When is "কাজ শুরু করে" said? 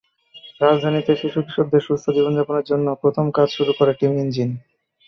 3.37-3.91